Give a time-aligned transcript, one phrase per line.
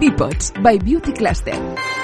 [0.00, 2.03] Bipods by Beauty Cluster.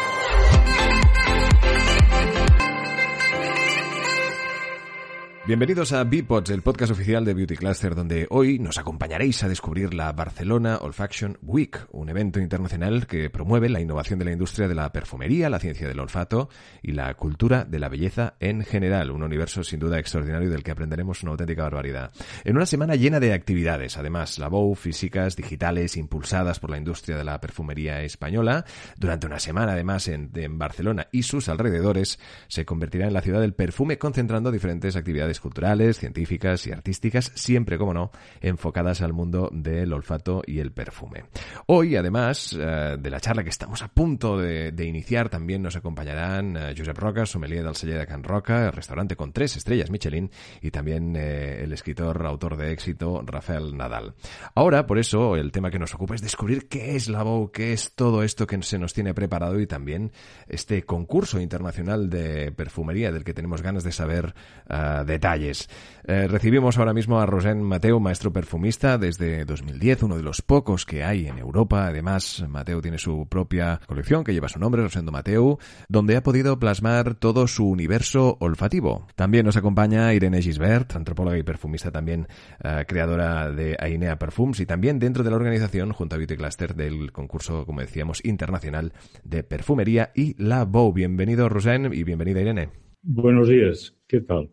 [5.47, 9.95] Bienvenidos a Bipods, el podcast oficial de Beauty Cluster, donde hoy nos acompañaréis a descubrir
[9.95, 14.75] la Barcelona Olfaction Week, un evento internacional que promueve la innovación de la industria de
[14.75, 16.51] la perfumería, la ciencia del olfato
[16.83, 19.11] y la cultura de la belleza en general.
[19.11, 22.13] Un universo sin duda extraordinario del que aprenderemos una auténtica barbaridad.
[22.45, 27.25] En una semana llena de actividades, además, la físicas, digitales, impulsadas por la industria de
[27.25, 28.67] la perfumería española.
[28.99, 33.55] Durante una semana, además, en Barcelona y sus alrededores, se convertirá en la ciudad del
[33.55, 39.93] perfume, concentrando diferentes actividades culturales, científicas y artísticas, siempre, como no, enfocadas al mundo del
[39.93, 41.25] olfato y el perfume.
[41.67, 45.77] Hoy, además eh, de la charla que estamos a punto de, de iniciar, también nos
[45.77, 49.91] acompañarán eh, Josep Roca, sommelier del celler de Can Roca, el restaurante con tres estrellas
[49.91, 50.31] Michelin,
[50.63, 54.15] y también eh, el escritor, autor de éxito, Rafael Nadal.
[54.55, 57.73] Ahora, por eso, el tema que nos ocupa es descubrir qué es la BOW, qué
[57.73, 60.13] es todo esto que se nos tiene preparado y también
[60.49, 64.35] este concurso internacional de perfumería del que tenemos ganas de saber
[64.69, 65.69] uh, detalles.
[66.09, 70.87] Eh, recibimos ahora mismo a Rosén Mateo, maestro perfumista desde 2010, uno de los pocos
[70.87, 71.87] que hay en Europa.
[71.87, 75.59] Además, Mateo tiene su propia colección que lleva su nombre, Rosendo Mateo,
[75.91, 79.07] donde ha podido plasmar todo su universo olfativo.
[79.15, 82.27] También nos acompaña Irene Gisbert, antropóloga y perfumista también,
[82.65, 86.75] uh, creadora de Ainea Perfumes y también dentro de la organización, junto a Beauty Cluster,
[86.75, 90.95] del concurso, como decíamos, internacional de perfumería y la BOW.
[90.95, 92.71] Bienvenido, Rosén, y bienvenida, Irene.
[93.03, 94.51] Buenos días, ¿qué tal?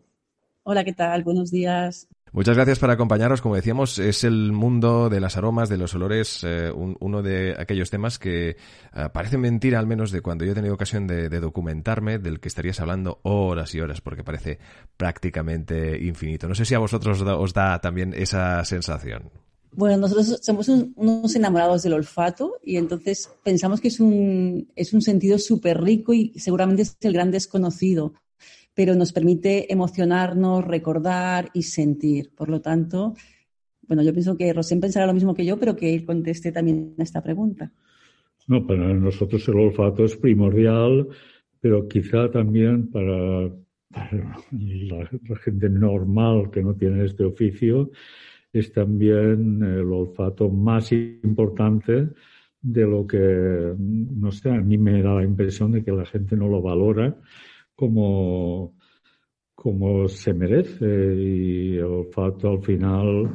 [0.70, 1.24] Hola, ¿qué tal?
[1.24, 2.08] Buenos días.
[2.30, 3.40] Muchas gracias por acompañarnos.
[3.40, 7.56] Como decíamos, es el mundo de las aromas, de los olores, eh, un, uno de
[7.58, 8.58] aquellos temas que
[8.94, 12.38] uh, parece mentira, al menos de cuando yo he tenido ocasión de, de, documentarme, del
[12.38, 14.58] que estarías hablando horas y horas, porque parece
[14.98, 16.46] prácticamente infinito.
[16.48, 19.30] No sé si a vosotros os da, os da también esa sensación.
[19.72, 24.92] Bueno, nosotros somos un, unos enamorados del olfato y entonces pensamos que es un, es
[24.92, 28.12] un sentido súper rico y seguramente es el gran desconocido
[28.78, 32.30] pero nos permite emocionarnos, recordar y sentir.
[32.32, 33.14] Por lo tanto,
[33.88, 36.94] bueno, yo pienso que Rosén pensará lo mismo que yo, pero que él conteste también
[36.96, 37.72] a esta pregunta.
[38.46, 41.08] No, para nosotros el olfato es primordial,
[41.60, 43.50] pero quizá también para,
[43.90, 47.90] para la, la, gente normal que no tiene este oficio,
[48.52, 52.10] es también el olfato más importante
[52.62, 56.36] de lo que, no sé, a mí me da la impresión de que la gente
[56.36, 57.16] no lo valora
[57.78, 58.74] como,
[59.54, 63.30] como se merece y el olfato al final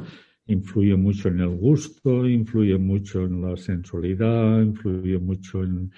[0.46, 5.90] influye mucho en el gusto, influye mucho en la sensualidad, influye mucho en,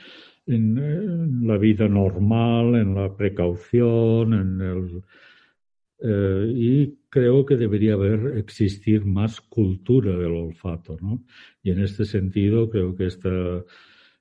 [1.44, 5.02] la vida normal, en la precaución, en el,
[5.98, 11.24] eh, y creo que debería haber existir más cultura del olfato, ¿no?
[11.64, 13.08] Y en este sentido creo que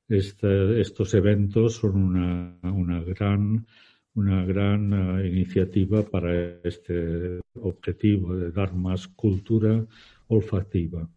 [0.07, 3.68] estos eventos son una, una gran
[4.16, 6.34] una gran uh, iniciativa para
[6.64, 9.86] este objetivo de dar más cultura
[10.28, 11.08] olfativa.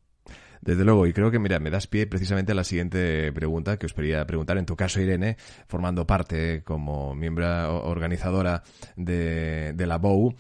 [0.61, 3.87] Desde luego, y creo que, mira, me das pie precisamente a la siguiente pregunta que
[3.87, 4.59] os quería preguntar.
[4.59, 5.37] En tu caso, Irene,
[5.67, 8.63] formando parte como miembro organizadora
[8.97, 10.35] de, la BOU,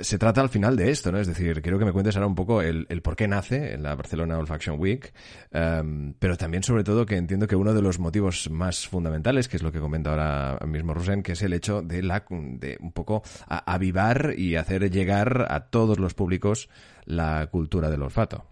[0.00, 1.18] se trata al final de esto, ¿no?
[1.18, 3.94] Es decir, quiero que me cuentes ahora un poco el, por qué nace en la
[3.94, 5.12] Barcelona Olfaction Week,
[5.50, 9.62] pero también, sobre todo, que entiendo que uno de los motivos más fundamentales, que es
[9.62, 13.22] lo que comenta ahora mismo Rosén, que es el hecho de, la, de un poco
[13.48, 16.68] avivar y hacer llegar a todos los públicos
[17.04, 18.44] la cultura del olfato.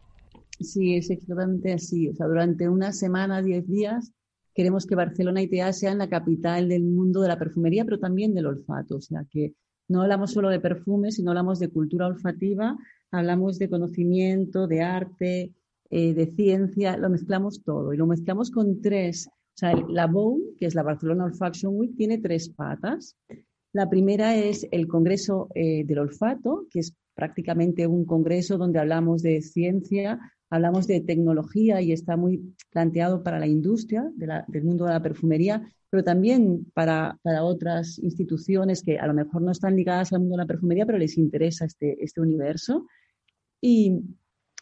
[0.58, 2.08] Sí, es exactamente así.
[2.08, 4.12] O sea, durante una semana, diez días,
[4.54, 8.46] queremos que Barcelona ITA sean la capital del mundo de la perfumería, pero también del
[8.46, 8.96] olfato.
[8.96, 9.54] O sea, que
[9.88, 12.76] no hablamos solo de perfume, sino hablamos de cultura olfativa,
[13.10, 15.52] hablamos de conocimiento, de arte,
[15.90, 19.28] eh, de ciencia, lo mezclamos todo y lo mezclamos con tres.
[19.28, 23.16] O sea, la BOW, que es la Barcelona Olfaction Week, tiene tres patas.
[23.72, 29.22] La primera es el Congreso eh, del Olfato, que es prácticamente un congreso donde hablamos
[29.22, 30.20] de ciencia,
[30.50, 35.62] hablamos de tecnología y está muy planteado para la industria del mundo de la perfumería,
[35.90, 40.36] pero también para, para, otras instituciones que a lo mejor no están ligadas al mundo
[40.36, 42.86] de la perfumería, pero les interesa este, este universo.
[43.60, 44.00] Y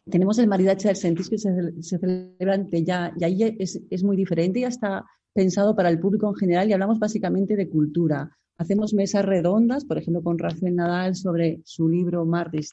[0.09, 1.51] tenemos el maridaje del Sentis que se,
[1.83, 6.35] celebra ya, y ahí es, es muy diferente, ya está pensado para el público en
[6.35, 8.31] general y hablamos básicamente de cultura.
[8.57, 12.65] Hacemos mesas redondas, por ejemplo, con Rafael Nadal sobre su libro Mar de.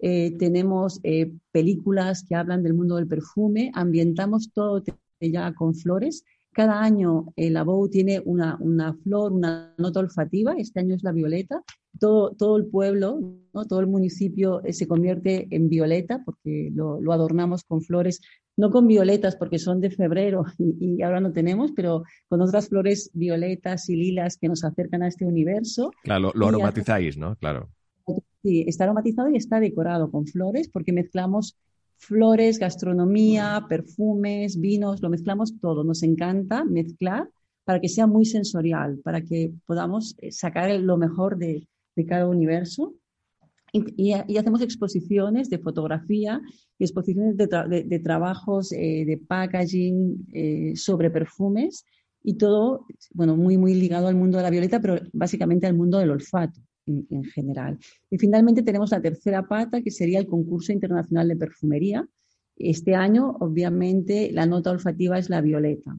[0.00, 4.82] Eh, tenemos eh, películas que hablan del mundo del perfume, ambientamos todo
[5.20, 6.24] ya con flores.
[6.52, 11.12] Cada año el Abou tiene una, una, flor, una nota olfativa, este año es la
[11.12, 11.62] violeta.
[11.98, 13.20] Todo, todo el pueblo,
[13.52, 13.64] ¿no?
[13.66, 18.20] todo el municipio eh, se convierte en violeta porque lo, lo adornamos con flores
[18.58, 23.10] no con violetas porque son de febrero y, ahora no tenemos, pero con otras flores
[23.14, 25.92] violetas y lilas que nos acercan a este universo.
[26.02, 27.36] Claro, lo, aromatizáis, ¿no?
[27.36, 27.70] Claro.
[28.42, 31.56] Sí, está aromatizado y está decorado con flores porque mezclamos
[31.98, 35.84] flores, gastronomía, perfumes, vinos, lo mezclamos todo.
[35.84, 37.28] Nos encanta mezclar
[37.64, 41.66] para que sea muy sensorial, para que podamos eh, sacar lo mejor de,
[42.06, 42.94] cada universo.
[43.72, 46.40] Y, hacemos exposiciones de fotografía
[46.78, 51.84] y exposiciones de, trabajos eh, de packaging eh, sobre perfumes
[52.22, 55.98] y todo, bueno, muy, muy ligado al mundo de la violeta, pero básicamente al mundo
[55.98, 57.78] del olfato en, general.
[58.10, 62.08] Y finalmente tenemos la tercera pata, que sería el concurso internacional de perfumería.
[62.56, 65.96] Este año, obviamente, la nota olfativa es la violeta.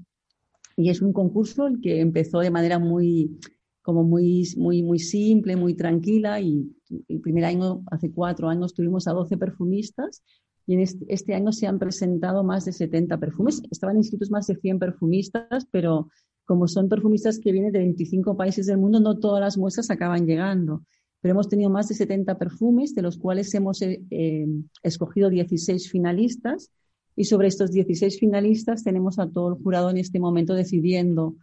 [0.76, 3.40] Y es un concurso el que empezó de manera muy,
[3.82, 6.42] como muy, muy, muy simple, muy tranquila.
[6.42, 6.70] Y
[7.08, 10.24] el primer año, hace cuatro años, tuvimos a 12 perfumistas
[10.70, 13.64] y en este, este, año se han presentado más de 70 perfumes.
[13.72, 16.10] Estaban inscritos más de 100 perfumistas, pero
[16.50, 20.26] como son perfumistas que vienen de 25 países del mundo, no todas las muestras acaban
[20.26, 20.82] llegando.
[21.22, 24.48] Pero hemos tenido más de 70 perfumes, de los cuales hemos eh, eh,
[24.82, 26.72] escogido 16 finalistas.
[27.16, 31.36] Y sobre estos 16 finalistas tenemos a todo el jurado en este momento decidiendo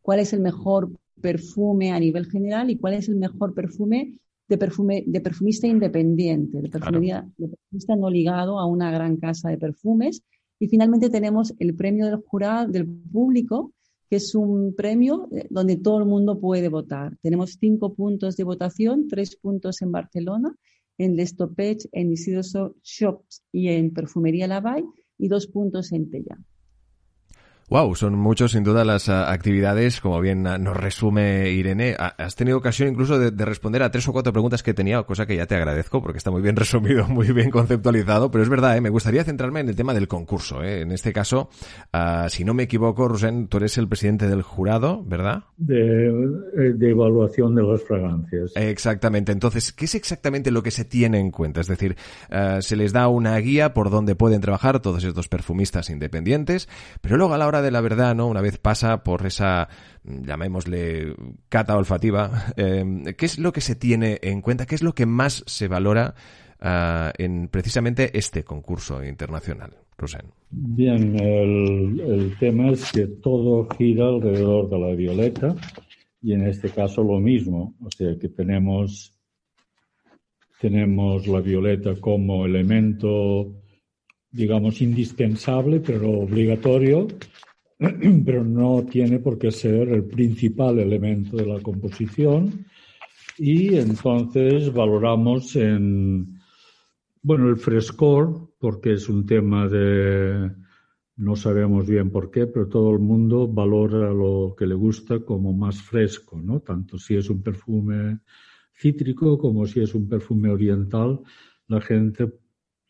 [0.00, 0.90] cuál es el mejor
[1.20, 4.18] perfume a nivel general y cuál es el mejor perfume
[4.48, 9.50] de, perfume, de perfumista independiente, de, perfumería, de perfumista no ligado a una gran casa
[9.50, 10.22] de perfumes.
[10.58, 13.73] Y finalmente tenemos el premio del jurado, del público,
[14.08, 17.16] que es un premio eh, donde todo el mundo puede votar.
[17.22, 20.54] Tenemos cinco puntos de votación, tres puntos en Barcelona,
[20.98, 22.42] en Lestopech, en Isidro
[22.82, 24.84] Shops y en Perfumería Lavay
[25.18, 26.38] y dos puntos en Tella.
[27.70, 31.96] Wow, son muchos sin duda las ah, actividades, como bien ah, nos resume Irene.
[31.98, 35.24] Ah, has tenido ocasión incluso de, responder a tres o cuatro preguntas que tenía, cosa
[35.24, 38.76] que ya te agradezco porque está muy bien resumido, muy bien conceptualizado, pero es verdad,
[38.76, 38.82] ¿eh?
[38.82, 40.62] me gustaría centrarme en el tema del concurso.
[40.62, 40.82] ¿eh?
[40.82, 41.48] En este caso,
[42.28, 45.44] si no me equivoco, Rosén, tú eres el presidente del jurado, ¿verdad?
[45.56, 48.52] De, eh, de evaluación de las fragancias.
[48.56, 49.32] Exactamente.
[49.32, 51.62] Entonces, ¿qué es exactamente lo que se tiene en cuenta?
[51.62, 51.96] Es decir,
[52.60, 56.68] se les da una guía por donde pueden trabajar todos estos perfumistas independientes,
[57.00, 58.28] pero luego a la hora de la verdad, ¿no?
[58.28, 59.68] Una vez pasa por esa,
[60.04, 61.14] llamémosle,
[61.48, 64.66] cata olfativa, em, ¿qué es lo que se tiene en cuenta?
[64.66, 66.14] ¿Qué es lo que más se valora
[66.60, 69.72] ah, en precisamente este concurso internacional?
[69.96, 70.22] Rosén.
[70.50, 75.54] Bien, el, el tema es que todo gira alrededor de la violeta
[76.20, 79.16] y en este caso lo mismo, o sea que tenemos,
[80.60, 83.54] tenemos la violeta como elemento
[84.34, 87.06] digamos, indispensable, pero obligatorio,
[88.24, 92.66] pero no tiene por qué ser el principal elemento de la composición.
[93.36, 96.38] Y entonces valoramos en,
[97.22, 100.52] bueno, el frescor, porque es un tema de,
[101.16, 105.52] no sabemos bien por qué, pero todo el mundo valora lo que le gusta como
[105.52, 106.60] más fresco, ¿no?
[106.60, 108.20] Tanto si es un perfume
[108.72, 111.20] cítrico como si es un perfume oriental,
[111.66, 112.32] la gente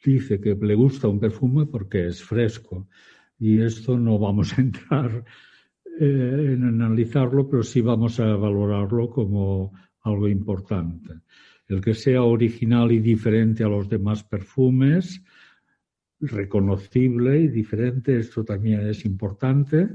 [0.04, 2.86] dice que le gusta un perfume porque es fresco
[3.38, 5.24] y esto no vamos a entrar
[6.00, 9.72] eh, en analizarlo, pero sí vamos a valorarlo como
[10.02, 11.20] algo importante.
[11.68, 15.22] El que sea original y diferente a los demás perfumes,
[16.20, 19.88] reconocible y diferente, esto también es importante.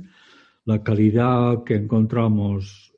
[0.65, 2.93] La calidad que encontramos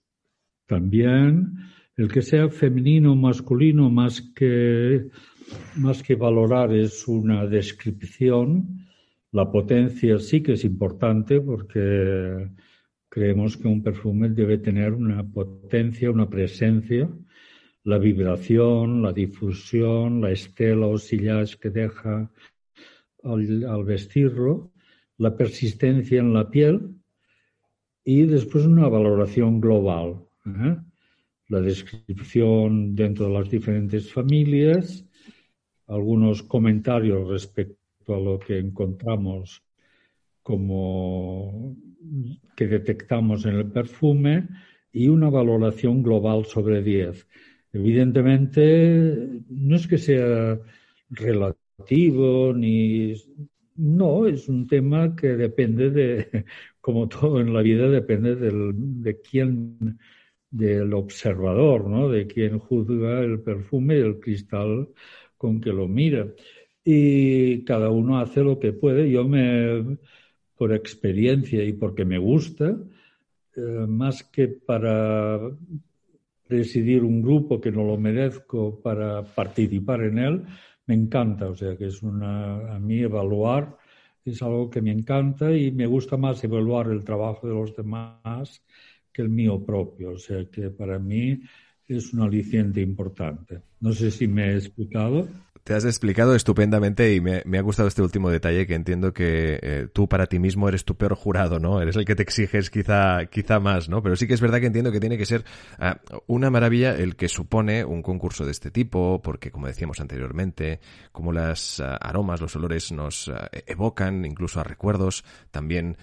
[0.66, 1.54] también.
[1.98, 5.10] El que sea femenino o masculino, más que,
[5.76, 8.88] más que valorar, es una descripción
[9.32, 12.50] la potencia sí que es importante porque
[13.10, 17.10] creemos que un perfume debe tener una potencia, una presencia,
[17.84, 22.32] la vibración, la difusión, la estela o sillage que deja
[23.24, 24.72] al, vestirlo,
[25.18, 26.96] la persistencia en la piel
[28.04, 30.26] y después una valoración global.
[30.46, 30.78] ¿eh?
[31.48, 35.06] La descripción dentro de las diferentes familias,
[35.88, 39.64] algunos comentarios respecto a lo que encontramos
[40.44, 41.76] como
[42.56, 44.48] que detectamos en el perfume
[44.92, 47.28] y una valoración global sobre 10.
[47.74, 50.60] Evidentemente, no es que sea
[51.10, 53.16] relativo ni
[53.76, 56.46] no, es un tema que depende de,
[56.82, 60.00] como todo en la vida, depende del, de quién,
[60.50, 62.10] del observador, ¿no?
[62.10, 64.90] De quién juzga el perfume y el cristal
[65.38, 66.28] con que lo mira.
[66.84, 69.10] Y cada uno hace lo que puede.
[69.10, 69.98] Yo me,
[70.58, 72.76] por experiencia y porque me gusta,
[73.56, 75.40] eh, más que para
[76.48, 80.44] presidir un grupo que no lo merezco para participar en él,
[80.86, 83.78] me encanta, o sea que es una, a mí evaluar
[84.26, 88.62] es algo que me encanta y me gusta más evaluar el trabajo de los demás
[89.12, 91.42] que el mío propio, o sea que para mí
[91.88, 93.62] es un aliciente importante.
[93.80, 95.28] No sé si me he explicado.
[95.64, 99.88] Te has explicado estupendamente y me, ha gustado este último detalle que entiendo que eh,
[99.94, 101.82] tú para ti mismo eres tu peor jurado, ¿no?
[101.82, 104.02] Eres el que te exiges quizá, quizá más, ¿no?
[104.02, 105.44] Pero sí que es verdad que entiendo que tiene que ser
[105.78, 110.80] ah, una maravilla el que supone un concurso de este tipo, porque como decíamos anteriormente,
[111.12, 115.98] como las ah, aromas, los olores nos ah, evocan incluso a recuerdos, también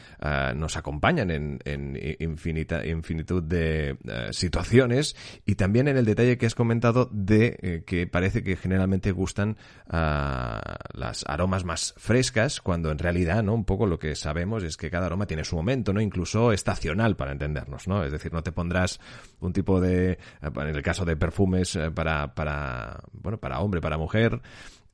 [0.55, 3.97] nos acompañan en, en infinita, infinitud de
[4.31, 9.13] situaciones y también en el detalle que has comentado de eh, que parece que generalmente
[9.13, 9.48] gustan
[9.89, 13.55] las aromas más frescas, cuando en realidad, ¿no?
[13.55, 16.01] Un poco lo que sabemos es que cada aroma tiene su momento, ¿no?
[16.01, 18.05] Incluso estacional para entendernos, ¿no?
[18.05, 19.01] Es decir, no te pondrás
[19.41, 23.99] un tipo de, en el caso de perfumes eh, para, para, bueno, para hombre, para
[23.99, 24.41] mujer,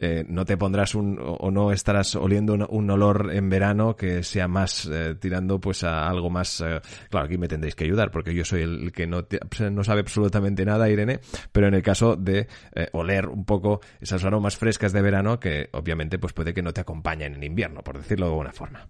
[0.04, 4.46] eh, no te pondrás un o no estarás oliendo un, olor en verano que sea
[4.48, 8.34] más eh, tirando pues a algo más eh, claro aquí me tendréis que ayudar porque
[8.34, 9.26] yo soy el, que no,
[9.70, 11.20] no sabe absolutamente nada Irene
[11.52, 12.48] pero en el caso de
[12.92, 16.82] oler un poco esas aromas frescas de verano que obviamente pues puede que no te
[16.82, 18.86] acompañen en invierno por decirlo de alguna forma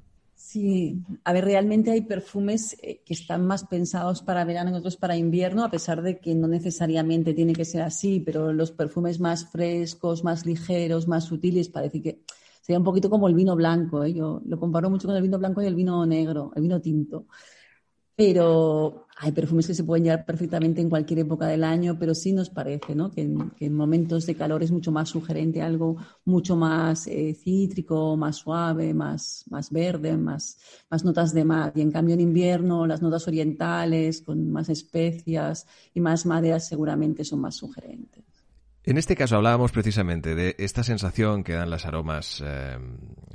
[0.54, 4.96] Sí, a ver, realmente hay perfumes eh, que están más pensados para verano y otros
[4.96, 9.18] para invierno, a pesar de que no necesariamente tiene que ser así, pero los perfumes
[9.18, 12.20] más frescos, más ligeros, más sutiles, parece que
[12.60, 14.04] sería un poquito como el vino blanco.
[14.04, 14.14] ¿eh?
[14.14, 17.26] Yo lo comparo mucho con el vino blanco y el vino negro, el vino tinto.
[18.14, 22.32] Pero hay perfumes que se pueden llevar perfectamente en cualquier época del año, pero sí
[22.32, 23.10] nos parece ¿no?
[23.10, 28.36] que, en, momentos de calor es mucho más sugerente algo mucho más eh, cítrico, más
[28.36, 30.58] suave, más, más verde, más,
[30.90, 31.72] más notas de mar.
[31.76, 37.24] Y en cambio en invierno las notas orientales con más especias y más maderas seguramente
[37.24, 38.24] son más sugerentes.
[38.82, 42.78] En este caso hablábamos precisamente de esta sensación que dan las aromas eh,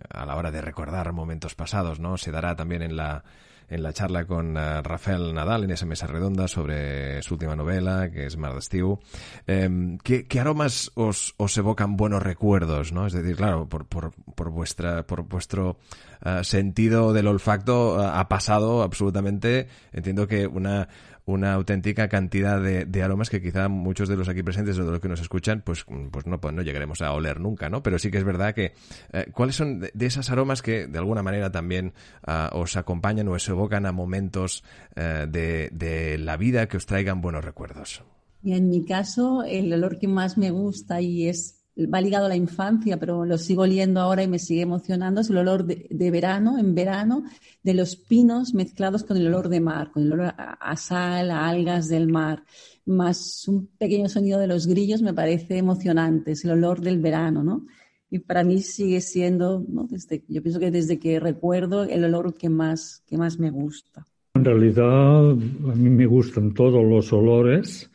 [0.09, 2.17] a la hora de recordar momentos pasados, ¿no?
[2.17, 3.23] Se dará también en la
[3.69, 8.09] en la charla con uh, Rafael Nadal en esa mesa redonda sobre su última novela,
[8.11, 8.99] que es Mar d'Estiu.
[9.47, 13.05] Eh, ¿qué, ¿qué, aromas os, os, evocan buenos recuerdos, no?
[13.05, 15.77] Es decir, claro, por, por, por vuestra, por vuestro
[16.25, 20.87] uh, sentido del olfacto uh, ha pasado absolutamente, entiendo que una,
[21.29, 24.99] una auténtica cantidad de, aromas que quizá muchos de los aquí presentes o de los
[24.99, 27.83] que nos escuchan, pues, pues no, pues no llegaremos a oler nunca, ¿no?
[27.83, 28.73] Pero sí que es verdad que,
[29.13, 31.93] eh, ¿cuáles son de, esas aromas que de alguna manera también
[32.25, 34.63] ah, os acompañan o os evocan a momentos
[34.95, 38.03] eh, de, de la vida que os traigan buenos recuerdos?
[38.41, 42.29] Y en mi caso, el olor que más me gusta y es va ligado a
[42.29, 46.11] la infancia, pero lo sigo oliendo ahora y me sigue emocionando, es el olor de,
[46.11, 47.23] verano, en verano,
[47.63, 51.47] de los pinos mezclados con el olor de mar, con el olor a, sal, a
[51.47, 52.43] algas del mar,
[52.85, 57.43] más un pequeño sonido de los grillos me parece emocionante, es el olor del verano,
[57.43, 57.65] ¿no?
[58.11, 59.85] Y para mí sigue siendo, ¿no?
[59.87, 64.07] desde, yo pienso que desde que recuerdo, el olor que más, que más me gusta.
[64.33, 67.88] En realidad, a mí me gustan todos los olores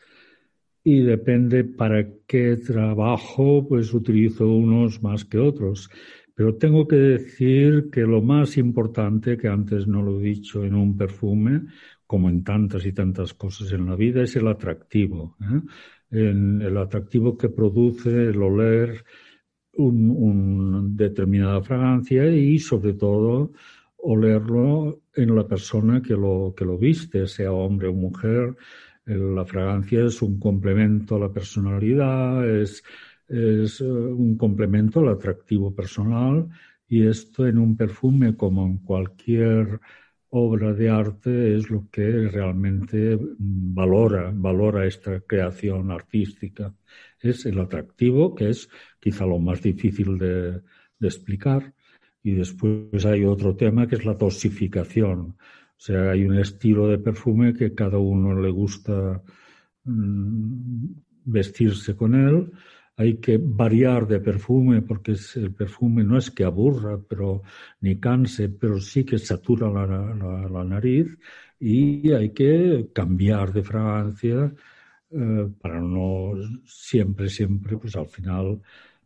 [0.85, 5.91] y depende para qué trabajo, pues utilizo unos más que otros.
[6.35, 10.75] Pero tengo que decir que lo más importante, que antes no lo he dicho en
[10.75, 11.62] un perfume,
[12.07, 15.37] como en tantas y tantas cosas en la vida, es el atractivo.
[15.41, 15.61] ¿eh?
[16.11, 19.05] el atractivo que produce el oler
[19.76, 23.53] una determinada fragancia y sobre todo
[23.97, 28.55] olerlo en la persona que lo, que lo viste, sea hombre o mujer,
[29.07, 32.83] la fragancia es un complemento a la personalidad, es,
[33.29, 36.49] eh, un complemento al atractivo personal
[36.89, 39.81] y esto en un perfume como en cualquier
[40.31, 46.75] obra de arte es lo que realmente valora, valora esta creación artística.
[47.21, 48.69] Es el atractivo, que es
[49.01, 50.61] quizá lo más difícil de,
[50.99, 51.73] de explicar.
[52.23, 55.37] Y después hay otro tema que es la dosificación.
[55.76, 59.23] O sea, hay un estilo de perfume que cada uno le gusta
[59.85, 60.87] mm,
[61.25, 62.52] vestirse con él.
[62.97, 67.43] Hay que variar de perfume porque el perfume no es que aburra, pero
[67.81, 71.19] ni canse, pero sí que satura la, nariz
[71.59, 74.54] y hay que cambiar de fragancia
[75.11, 76.33] eh, para no
[76.64, 78.61] siempre, siempre, pues al final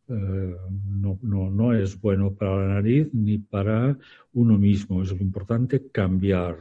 [0.09, 3.97] no, no, no, es bueno para la nariz ni para
[4.33, 5.03] uno mismo.
[5.03, 6.57] Es importante cambiar.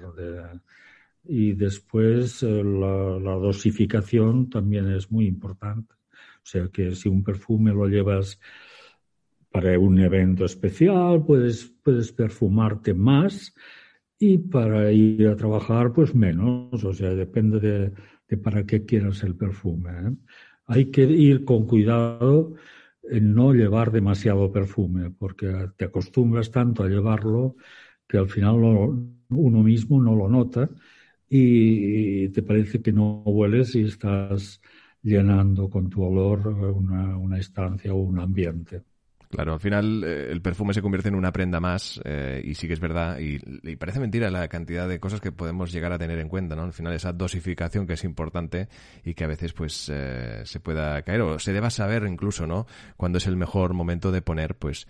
[1.23, 5.93] y después eh, la, dosificación también es muy importante.
[6.13, 8.39] O sea que si un perfume lo llevas
[9.51, 13.53] para un evento especial, puedes, puedes perfumarte más
[14.19, 16.83] y para ir a trabajar, pues menos.
[16.83, 19.91] O sea, depende de, para qué quieras el perfume.
[19.91, 20.15] ¿eh?
[20.67, 22.53] Hay que ir con cuidado
[23.21, 25.47] no llevar demasiado perfume, porque
[25.77, 27.55] te acostumbras tanto a llevarlo
[28.07, 28.55] que al final
[29.29, 30.69] uno mismo no lo nota
[31.29, 34.61] y te parece que no hueles y estás
[35.01, 38.83] llenando con tu olor una, una estancia o un ambiente.
[39.29, 42.67] Claro, al final eh, el perfume se convierte en una prenda más eh, y sí
[42.67, 43.37] que es verdad y,
[43.75, 46.63] parece mentira la cantidad de cosas que podemos llegar a tener en cuenta, ¿no?
[46.63, 48.69] Al final esa dosificación que es importante
[49.03, 52.65] y que a veces pues eh, se pueda caer o se deba saber incluso, ¿no?
[52.95, 54.87] Cuando es el mejor momento de poner pues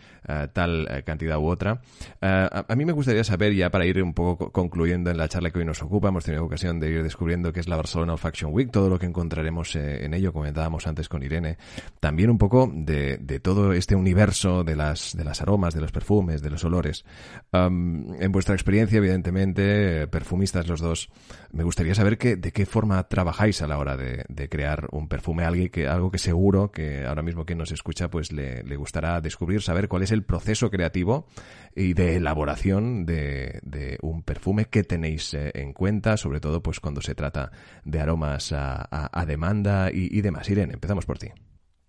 [0.53, 1.81] tal cantidad u otra.
[2.21, 5.49] A, a, mí me gustaría saber ya para ir un poco concluyendo en la charla
[5.49, 8.53] que hoy nos ocupa, hemos tenido ocasión de ir descubriendo qué es la Barcelona Fashion
[8.53, 11.57] Week, todo lo que encontraremos en ello, comentábamos antes con Irene,
[11.99, 16.41] también un poco de todo este universo de las, de las aromas, de los perfumes,
[16.41, 17.05] de los olores.
[17.53, 21.09] en vuestra experiencia, evidentemente, perfumistas los dos,
[21.53, 25.45] me gustaría saber que, de qué forma trabajáis a la hora de, crear un perfume,
[25.45, 29.61] algo que, algo que seguro que ahora mismo quien nos escucha pues le, gustará descubrir,
[29.61, 31.25] saber cuál es el proceso creativo
[31.73, 37.01] y de elaboración de, un perfume que tenéis eh, en cuenta, sobre todo pues cuando
[37.01, 37.51] se trata
[37.85, 40.49] de aromas a, demanda y, y demás.
[40.49, 41.29] Irene, empezamos por ti.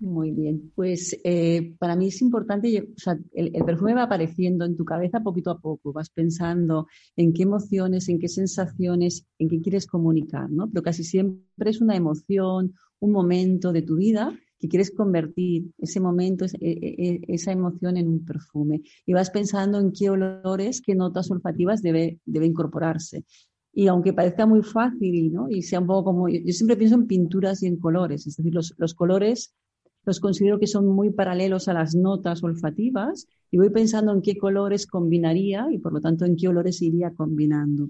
[0.01, 4.77] Muy bien, pues eh, para mí es importante, o sea, el, perfume va apareciendo en
[4.77, 6.87] tu cabeza poquito a poco, vas pensando
[7.17, 10.69] en qué emociones, en qué sensaciones, en qué quieres comunicar, ¿no?
[10.71, 15.99] Pero casi siempre es una emoción, un momento de tu vida que quieres convertir ese
[15.99, 18.83] momento, e, e, e, esa emoción en un perfume.
[19.05, 23.25] Y vas pensando en qué olores, qué notas olfativas debe, debe incorporarse.
[23.73, 25.51] Y aunque parezca muy fácil, ¿no?
[25.51, 28.55] Y sea un poco como, yo siempre pienso en pinturas y en colores, es decir,
[28.55, 29.55] los, los colores
[30.05, 34.37] los considero que son muy paralelos a las notas olfativas y voy pensando en qué
[34.39, 37.89] colores combinaría y por lo tanto en qué olores iría combinando.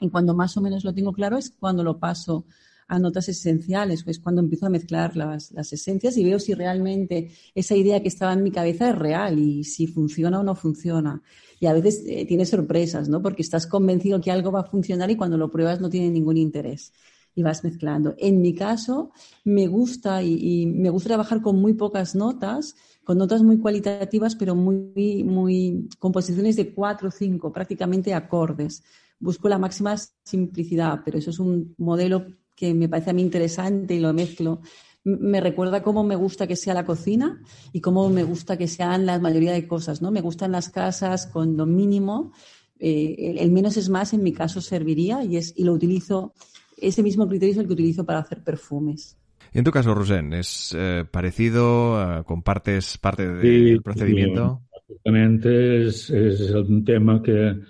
[0.00, 2.46] Y cuando más o menos lo tengo claro es cuando lo paso
[2.88, 7.74] a notas esenciales, pues cuando empiezo a mezclar las, esencias y veo si realmente esa
[7.74, 11.22] idea que estaba en mi cabeza es real y si funciona o no funciona.
[11.58, 13.22] Y a veces eh, tiene sorpresas, ¿no?
[13.22, 16.36] Porque estás convencido que algo va a funcionar y cuando lo pruebas no tiene ningún
[16.36, 16.92] interés
[17.36, 18.14] y vas mezclando.
[18.18, 19.12] En mi caso,
[19.44, 24.54] me gusta y, me gusta trabajar con muy pocas notas, con notas muy cualitativas, pero
[24.56, 28.82] muy, muy composiciones de cuatro o cinco, prácticamente acordes.
[29.20, 33.94] Busco la máxima simplicidad, pero eso es un modelo que me parece a mí interesante
[33.94, 34.62] y lo mezclo.
[35.04, 39.04] Me recuerda cómo me gusta que sea la cocina y cómo me gusta que sean
[39.04, 40.10] la mayoría de cosas, ¿no?
[40.10, 42.32] Me gustan las casas con lo mínimo.
[42.78, 46.32] Eh, el, menos es más, en mi caso, serviría y, es, y lo utilizo
[46.76, 49.18] ese mismo criterio es el que utilizo para hacer perfumes.
[49.52, 52.24] Y en tu caso, Rosén, ¿es eh, parecido?
[52.26, 54.62] ¿Compartes parte del procedimiento?
[54.88, 57.60] Exactamente, es, un tema que,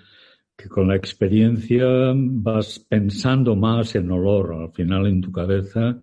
[0.69, 4.53] con la experiencia vas pensando más en olor.
[4.53, 6.01] Al final, en tu cabeza,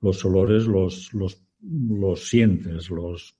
[0.00, 3.36] los olores los, los, los sientes, los,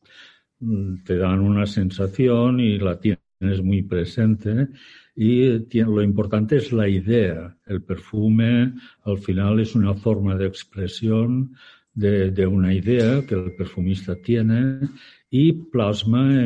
[1.05, 4.69] te dan una sensación y la tienes muy presente
[5.17, 7.57] y lo importante es la idea.
[7.67, 8.75] El perfume
[9.05, 11.55] al final es una forma de expresión
[11.95, 14.81] de, una idea que el perfumista tiene
[15.31, 16.45] y plasma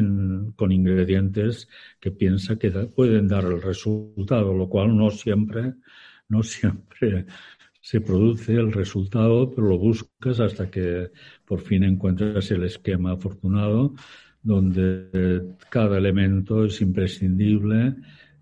[0.56, 5.74] con ingredientes que piensa que pueden dar el resultado, lo cual no siempre,
[6.28, 7.26] no siempre
[7.80, 11.10] se produce el resultado, pero lo buscas hasta que
[11.46, 13.94] por fin encuentras el esquema afortunado
[14.42, 17.96] donde cada elemento es imprescindible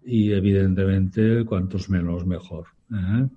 [0.07, 2.69] y evidentemente cuantos menos mejor.
[2.93, 3.29] ¿eh?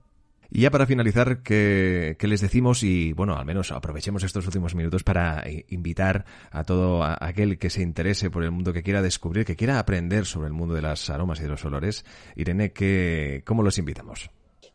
[0.52, 2.84] Y ya para finalizar, ¿qué, les decimos?
[2.84, 7.84] Y bueno, al menos aprovechemos estos últimos minutos para invitar a todo aquel que se
[7.84, 11.10] interese por el mundo, que quiera descubrir, que quiera aprender sobre el mundo de las
[11.10, 12.04] aromas y de los olores.
[12.36, 14.32] Irene, ¿qué, ¿cómo los invitamos?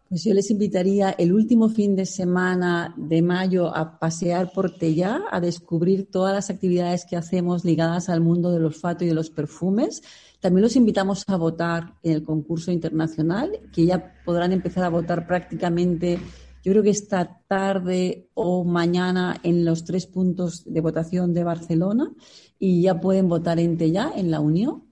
[0.09, 5.23] Pues yo les invitaría el último fin de semana de mayo a pasear por Tellá,
[5.33, 9.31] a descubrir todas las actividades que hacemos ligadas al mundo del olfato y de los
[9.31, 10.03] perfumes
[10.45, 15.27] también los invitamos a votar en el concurso internacional, que ya podrán empezar a votar
[15.27, 16.19] prácticamente,
[16.63, 22.13] yo creo que esta tarde o mañana en los tres puntos de votación de Barcelona
[22.59, 24.85] y ya pueden votar en ya en la Unión.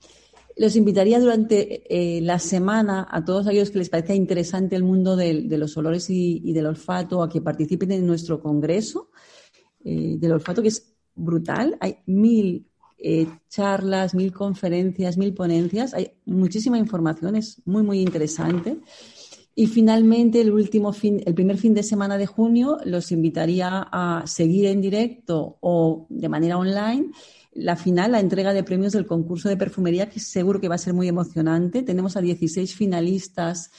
[0.56, 5.16] Los invitaría durante eh, la semana a todos aquellos que les parezca interesante el mundo
[5.16, 9.10] de, los olores y, del olfato a que participen en nuestro congreso
[9.84, 11.76] eh, del olfato, que es brutal.
[11.78, 12.71] Hay mil
[13.02, 15.92] eh, charlas, mil conferencias, mil ponencias.
[15.94, 18.78] Hay muchísima información, es muy, muy interesante.
[19.54, 24.22] Y finalmente, el último fin, el primer fin de semana de junio, los invitaría a
[24.26, 27.10] seguir en directo o de manera online
[27.54, 30.78] la final, la entrega de premios del concurso de perfumería, que seguro que va a
[30.78, 31.82] ser muy emocionante.
[31.82, 33.70] Tenemos a 16 finalistas.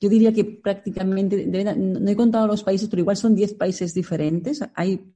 [0.00, 4.62] Yo diría que prácticamente, no he contado los países, pero igual son 10 países diferentes.
[4.74, 5.12] Hay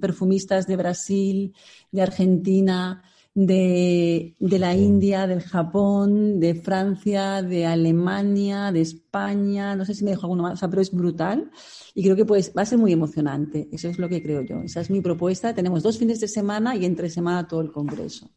[0.00, 1.54] perfumistas de Brasil,
[1.92, 3.02] de Argentina,
[3.46, 10.10] de, la India, del Japón, de Francia, de Alemania, de España, no sé si me
[10.10, 11.50] dejo alguno más, pero es brutal
[11.94, 13.68] y creo que pues, va a ser muy emocionante.
[13.70, 14.60] Eso es lo que creo yo.
[14.62, 15.54] Esa es mi propuesta.
[15.54, 18.28] Tenemos dos fines de semana y entre semana todo el Congreso.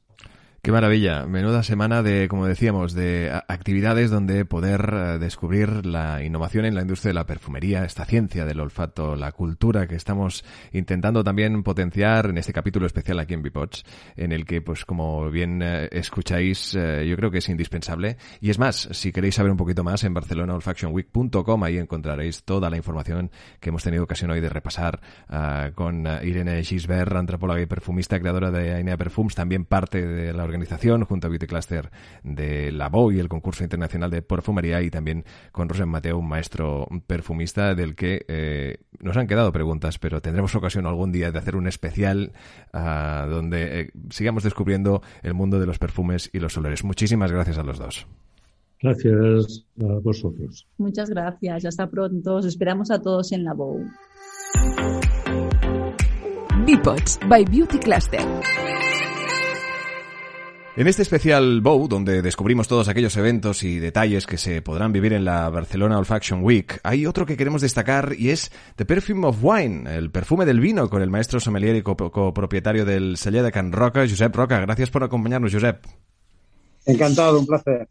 [0.63, 6.65] Qué maravilla, menuda semana de, como decíamos, de actividades donde poder eh, descubrir la innovación
[6.65, 11.23] en la industria de la perfumería, esta ciencia del olfato, la cultura que estamos intentando
[11.23, 13.83] también potenciar en este capítulo especial aquí en Bipots,
[14.15, 18.17] en el que, pues como bien eh, escucháis, eh, yo creo que es indispensable.
[18.39, 22.77] Y es más, si queréis saber un poquito más, en barcelonaolfactionweek.com ahí encontraréis toda la
[22.77, 25.01] información que hemos tenido ocasión hoy de repasar
[25.73, 31.05] con Irene Gisbert, antropóloga y perfumista, creadora de Ainea Perfumes, también parte de la organización,
[31.05, 31.89] junto a Beauty Cluster
[32.23, 36.27] de la BO y el concurso internacional de perfumería, y también con Rosen Mateo, un
[36.27, 41.39] maestro perfumista del que eh, nos han quedado preguntas, pero tendremos ocasión algún día de
[41.39, 42.33] hacer un especial
[42.73, 46.83] uh, donde eh, sigamos descubriendo el mundo de los perfumes y los olores.
[46.83, 48.07] Muchísimas gracias a los dos.
[48.81, 50.67] Gracias a vosotros.
[50.77, 51.65] Muchas gracias.
[51.65, 52.35] Hasta pronto.
[52.35, 53.85] Os esperamos a todos en la BOW.
[56.65, 58.21] Bipods by Beauty Cluster.
[60.77, 65.11] En este especial Bow, donde descubrimos todos aquellos eventos y detalles que se podrán vivir
[65.11, 69.39] en la Barcelona Olfaction Week, hay otro que queremos destacar y es The Perfume of
[69.41, 73.73] Wine, el perfume del vino, con el maestro sommelier y copropietario del Celler de Can
[73.73, 74.61] Roca, Josep Roca.
[74.61, 75.85] Gracias por acompañarnos, Josep.
[76.85, 77.89] Encantado, un placer.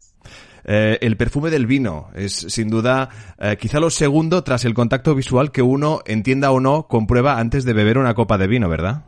[0.63, 5.13] Eh, el perfume del vino es sin duda eh, quizá lo segundo tras el contacto
[5.13, 9.05] visual que uno, entienda o no, comprueba antes de beber una copa de vino, ¿verdad?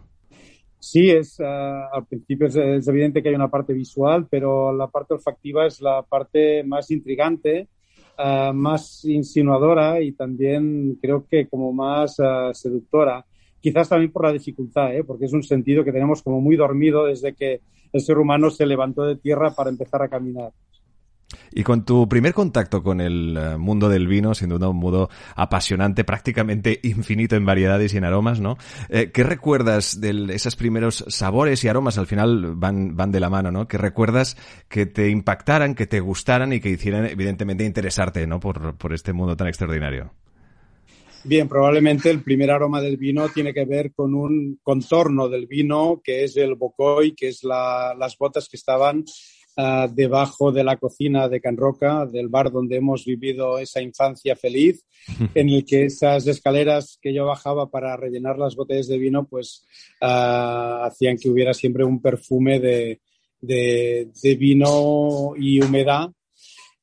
[0.83, 2.57] Sí, es, ah, al principio es,
[2.89, 7.69] evidente que hay una parte visual, pero la parte olfactiva es la parte más intrigante,
[8.17, 13.25] ah, más insinuadora y también creo que como más ah, seductora.
[13.61, 15.05] Quizás también por la dificultad, ¿eh?
[15.05, 17.61] porque es un sentido que tenemos como muy dormido desde que
[17.93, 20.51] el ser humano se levantó de tierra para empezar a caminar.
[21.51, 25.09] Y con tu primer contacto con el eh, mundo del vino, sin duda un mundo
[25.35, 28.57] apasionante, prácticamente infinito en variedades y en aromas, ¿no?
[28.89, 31.97] Eh, ¿Qué recuerdas de esos primeros sabores y aromas?
[31.97, 33.67] Al final van, van de la mano, ¿no?
[33.67, 38.39] ¿Qué recuerdas que te impactaran, que te gustaran y que hicieran, evidentemente, interesarte, ¿no?
[38.39, 40.11] Por, por este mundo tan extraordinario.
[41.25, 46.01] Bien, probablemente el primer aroma del vino tiene que ver con un contorno del vino,
[46.03, 49.05] que es el bocoy, que es las botas que estaban
[49.55, 54.35] Ah, debajo de la cocina de Can Roca, del bar donde hemos vivido esa infancia
[54.35, 54.83] feliz,
[55.35, 59.63] en el que esas escaleras que yo bajaba para rellenar las botellas de vino, pues
[60.01, 63.01] uh, hacían que hubiera siempre un perfume de,
[63.41, 66.09] de, de vino y humedad.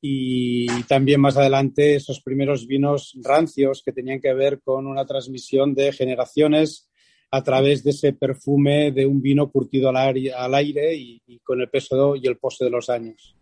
[0.01, 5.75] Y también más adelante esos primeros vinos rancios que tenían que ver con una transmisión
[5.75, 6.90] de generaciones
[7.33, 12.17] a través de ese perfume de un vino curtido al aire, y, con el peso
[12.17, 13.37] y el pozo de los años.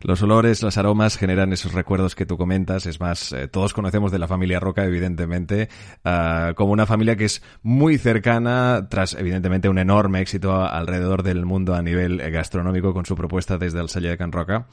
[0.00, 2.86] Los olores, los aromas generan esos recuerdos que tú comentas.
[2.86, 5.68] Es más, eh, todos conocemos de la familia Roca, evidentemente,
[6.04, 11.44] uh, como una familia que es muy cercana, tras evidentemente un enorme éxito alrededor del
[11.46, 14.66] mundo a nivel gastronómico con su propuesta desde el sello de Can Roca.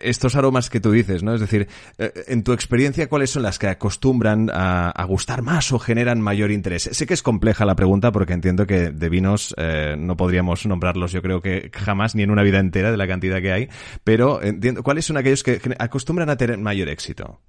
[0.00, 1.34] Estos aromas que tú dices, ¿no?
[1.34, 5.72] Es decir, eh, en tu experiencia, ¿cuáles son las que acostumbran a, a, gustar más
[5.72, 6.88] o generan mayor interés?
[6.92, 11.12] Sé que es compleja la pregunta porque entiendo que de vinos eh, no podríamos nombrarlos,
[11.12, 13.68] yo creo que jamás, ni en una vida entera de la cantidad que hay
[14.04, 17.40] pero entiendo, ¿cuáles son aquellos que acostumbran a tener mayor éxito?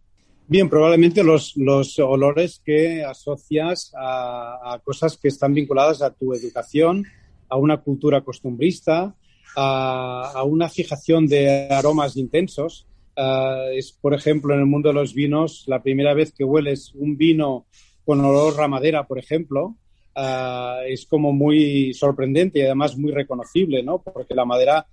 [0.48, 6.36] Bien, probablemente los, los olores que asocias a, a, cosas que están vinculadas a tu
[6.36, 7.04] educación,
[7.50, 9.16] a una cultura costumbrista,
[9.56, 12.86] a, a una fijación de aromas intensos.
[13.18, 16.94] Uh, es, por ejemplo, en el mundo de los vinos, la primera vez que hueles
[16.94, 17.66] un vino
[18.06, 19.76] con olor a madera, por ejemplo,
[20.16, 24.00] uh, es como muy sorprendente y además muy reconocible, ¿no?
[24.00, 24.86] Porque la madera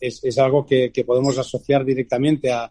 [0.00, 2.70] es, algo que, podemos asociar directamente a,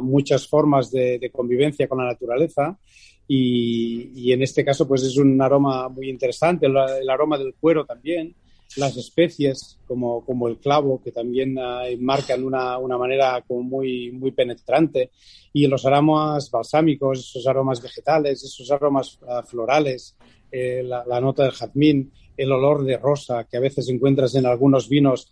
[0.00, 2.78] muchas formas de, convivencia con la naturaleza.
[3.26, 8.34] Y, en este caso, pues es un aroma muy interesante, el, aroma del cuero también,
[8.76, 14.10] las especies como, como el clavo, que también uh, marcan una, una, manera como muy,
[14.10, 15.10] muy penetrante,
[15.52, 20.16] y los aromas balsámicos, esos aromas vegetales, esos aromas uh, florales,
[20.52, 25.30] la, nota del jazmín, el olor de rosa que a veces encuentras en algunos vinos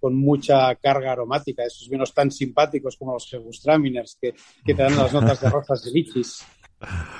[0.00, 4.34] con mucha carga aromática, esos vinos tan simpáticos como los Gegustraminers que,
[4.64, 6.44] que te dan las notas de rosas de lichis.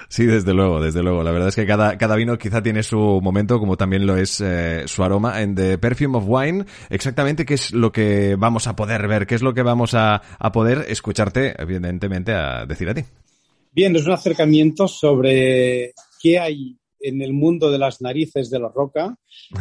[0.09, 1.23] Sí, desde luego, desde luego.
[1.23, 4.41] La verdad es que cada, cada vino quizá tiene su momento, como también lo es
[4.41, 5.41] eh, su aroma.
[5.41, 9.35] En The Perfume of Wine, exactamente qué es lo que vamos a poder ver, qué
[9.35, 13.05] es lo que vamos a, a poder escucharte, evidentemente, a decir a ti.
[13.73, 18.73] Bien, es un acercamiento sobre qué hay en el mundo de las narices de los
[18.73, 19.17] Roca,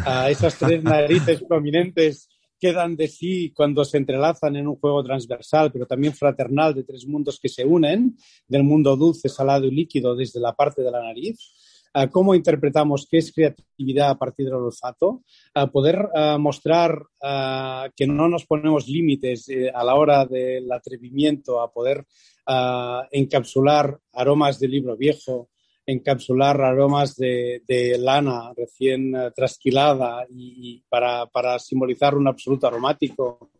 [0.05, 2.29] a esas tres narices prominentes
[2.63, 7.05] quedan de sí cuando se entrelazan en un juego transversal, pero también fraternal de tres
[7.05, 8.15] mundos que se unen,
[8.47, 11.37] del mundo dulce, salado y líquido desde la parte de la nariz.
[12.09, 16.07] cómo interpretamos qué es creatividad a partir del olfato, a poder
[16.39, 17.03] mostrar
[17.97, 22.05] que no nos ponemos límites eh, a la hora del atrevimiento, a poder
[23.11, 25.49] encapsular aromas de libro viejo,
[25.85, 27.61] encapsular aromas de,
[27.99, 33.51] lana recién eh, trasquilada y, para, simbolizar un absoluto aromático,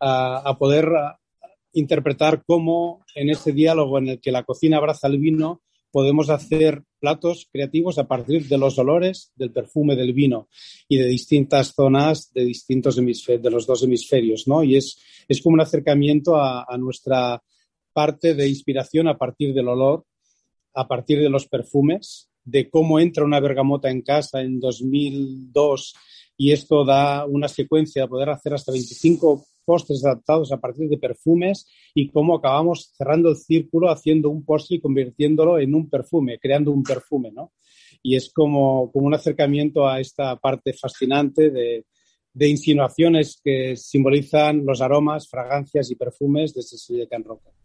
[0.00, 0.90] a, poder
[1.72, 6.82] interpretar cómo en ese diálogo en el que la cocina abraza el vino podemos hacer
[6.98, 10.48] platos creativos a partir de los olores, del perfume del vino
[10.88, 14.62] y de distintas zonas de distintos hemisferios, de los dos hemisferios, ¿no?
[14.62, 17.42] Y es, es como un acercamiento a nuestra
[17.94, 20.04] parte de inspiración a partir del olor
[20.76, 25.94] a partir de los perfumes, de cómo entra una bergamota en casa en 2002
[26.36, 30.98] y esto da una secuencia de poder hacer hasta 25 postres adaptados a partir de
[30.98, 36.38] perfumes y cómo acabamos cerrando el círculo haciendo un postre y convirtiéndolo en un perfume,
[36.38, 37.52] creando un perfume, ¿no?
[38.02, 41.86] Y es como, un acercamiento a esta parte fascinante de,
[42.34, 47.55] de insinuaciones que simbolizan los aromas, fragancias y perfumes de Cecilia Can Roca.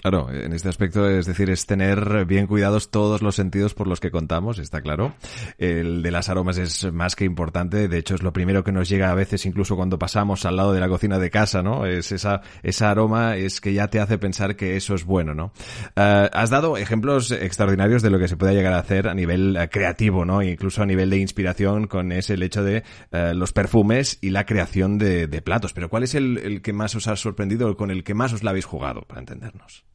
[0.00, 4.00] Claro, en este aspecto es decir, es tener bien cuidados todos los sentidos por los
[4.00, 5.12] que contamos, está claro.
[5.58, 8.88] El de las aromas es más que importante, de hecho es lo primero que nos
[8.88, 11.84] llega a veces incluso cuando pasamos al lado de la cocina de casa, ¿no?
[11.84, 15.52] Es esa, esa aroma es que ya te hace pensar que eso es bueno, ¿no?
[15.96, 19.54] Eh, has dado ejemplos extraordinarios de lo que se puede llegar a hacer a nivel
[19.56, 20.42] eh, creativo, ¿no?
[20.42, 24.46] Incluso a nivel de inspiración con ese el hecho de eh, los perfumes y la
[24.46, 25.74] creación de, de platos.
[25.74, 28.32] Pero ¿cuál es el, el que más os ha sorprendido o con el que más
[28.32, 29.89] os la habéis jugado, para entendernos?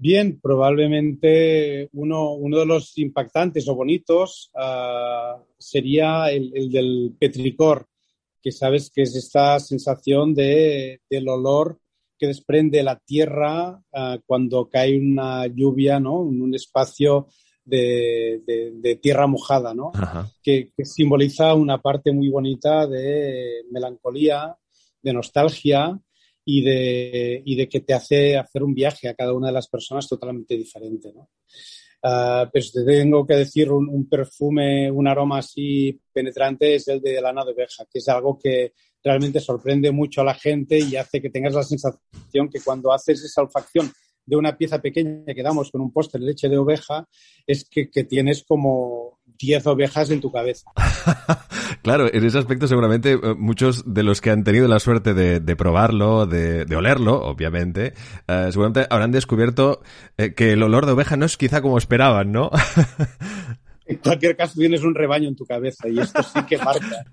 [0.00, 7.88] Bien, probablemente uno, uno de los impactantes o bonitos uh, sería el, el, del petricor,
[8.40, 11.80] que sabes que es esta sensación de, del olor
[12.16, 16.28] que desprende la tierra uh, cuando cae una lluvia, ¿no?
[16.28, 17.26] En un espacio
[17.64, 19.90] de, de, de tierra mojada, ¿no?
[20.40, 24.56] Que, que, simboliza una parte muy bonita de melancolía,
[25.02, 26.00] de nostalgia
[26.50, 29.68] y de, y de que te hace hacer un viaje a cada una de las
[29.68, 31.12] personas totalmente diferente.
[31.14, 31.28] ¿no?
[32.02, 37.02] Uh, si te tengo que decir un, un, perfume, un aroma así penetrante es el
[37.02, 38.72] de lana de oveja, que es algo que
[39.04, 43.22] realmente sorprende mucho a la gente y hace que tengas la sensación que cuando haces
[43.22, 43.92] esa olfacción
[44.28, 47.08] de una pieza pequeña que damos con un póster de leche de oveja,
[47.46, 50.70] es que, que tienes como 10 ovejas en tu cabeza.
[51.82, 55.40] claro, en ese aspecto seguramente eh, muchos de los que han tenido la suerte de,
[55.40, 57.94] de probarlo, de, de, olerlo, obviamente,
[58.28, 59.80] uh, seguramente habrán descubierto
[60.18, 62.50] eh, que el olor de oveja no es quizá como esperaban, ¿no?
[63.86, 67.06] en cualquier caso tienes un rebaño en tu cabeza y esto sí que marca.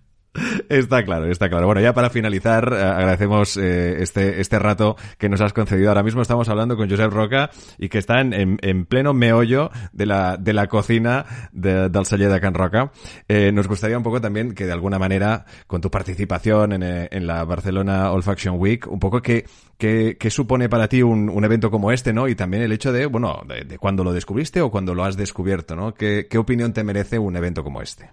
[0.69, 1.65] Está claro, está claro.
[1.65, 5.89] Bueno, ya para finalizar, eh, agradecemos eh, este, este rato que nos has concedido.
[5.89, 10.06] Ahora mismo estamos hablando con Josep Roca y que está en, en, pleno meollo de
[10.06, 12.91] la, de la cocina de, del celler de Can Roca.
[13.28, 17.28] Eh, nos gustaría un poco también que de alguna manera, con tu participación en, en
[17.28, 19.45] la Barcelona Olfaction Week, un poco que,
[19.78, 22.28] que, que supone para ti un, un, evento como este, ¿no?
[22.28, 25.17] Y también el hecho de, bueno, de, de cuando lo descubriste o cuando lo has
[25.17, 25.93] descubierto, ¿no?
[25.93, 28.10] ¿Qué, ¿Qué opinión te merece un evento como este?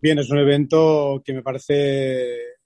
[0.00, 2.56] Bien, es un evento que me parece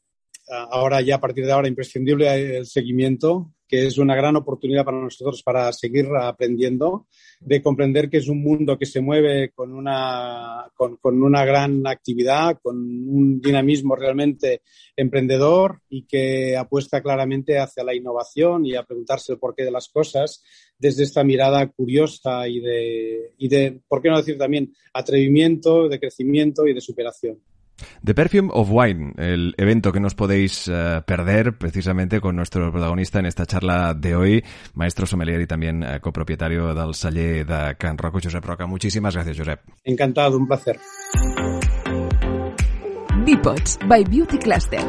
[0.48, 5.00] ahora ya a partir de ahora imprescindible el seguimiento que es una gran oportunidad para
[5.00, 7.06] nosotros para seguir aprendiendo,
[7.38, 11.86] de comprender que es un mundo que se mueve con una, con, con una gran
[11.86, 14.62] actividad, con un dinamismo realmente
[14.96, 19.88] emprendedor y que apuesta claramente hacia la innovación y a preguntarse el porqué de las
[19.88, 20.42] cosas
[20.76, 26.00] desde esta mirada curiosa y de, y de, ¿por qué no decir también, atrevimiento, de
[26.00, 27.38] crecimiento y de superación.
[28.04, 33.18] The Perfume of Wine, el evento que nos podéis uh, perder precisamente con nuestro protagonista
[33.18, 37.98] en esta charla de hoy, maestro sommelier y también uh, copropietario del celler de Can
[37.98, 38.66] Roca, Josep Roca.
[38.66, 39.60] Muchísimas gracias, Josep.
[39.84, 40.78] Encantado, un placer.
[43.24, 44.80] Bipods by Beauty Cluster.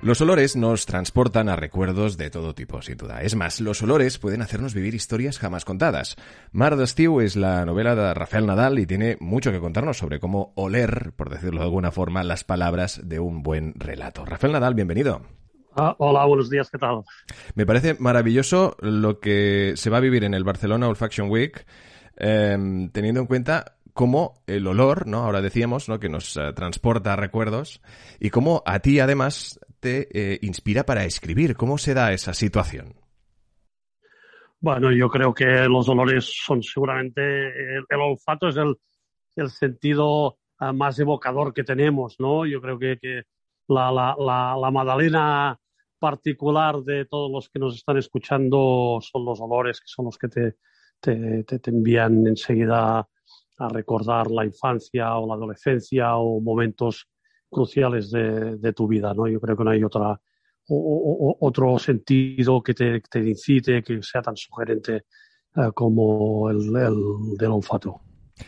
[0.00, 3.20] Los olores nos transportan a recuerdos de todo tipo, sin duda.
[3.22, 6.14] Es más, los olores pueden hacernos vivir historias jamás contadas.
[6.52, 10.52] Mar de es la novela de Rafael Nadal y tiene mucho que contarnos sobre cómo
[10.54, 14.24] oler, por decirlo de alguna forma, las palabras de un buen relato.
[14.24, 15.22] Rafael Nadal, bienvenido.
[15.74, 17.02] Ah, hola, buenos días, ¿qué tal?
[17.56, 21.66] Me parece maravilloso lo que se va a vivir en el Barcelona Olfaction Week,
[22.16, 25.24] em, teniendo en cuenta cómo el olor, ¿no?
[25.24, 25.98] Ahora decíamos, ¿no?
[25.98, 27.82] Que nos eh, transporta a recuerdos
[28.20, 31.56] y cómo a ti además te eh, inspira para escribir.
[31.56, 32.94] ¿Cómo se da esa situación?
[34.60, 38.76] Bueno, yo creo que los olores son seguramente, el, olfato es el,
[39.36, 42.44] el sentido eh, más evocador que tenemos, ¿no?
[42.44, 42.98] Yo creo que,
[43.68, 45.58] la, la, la, la, Madalena
[45.98, 50.28] particular de todos los que nos están escuchando son los olores, que son los que
[50.28, 50.56] te,
[51.00, 53.06] te, te envían enseguida
[53.58, 57.08] a recordar la infancia o la adolescencia o momentos
[57.50, 59.26] cruciales de, tu vida, ¿no?
[59.26, 60.20] Yo creo que no hay otra,
[60.68, 65.04] otro sentido que te, incite, que sea tan sugerente
[65.56, 66.72] eh, como el,
[67.38, 68.02] del olfato.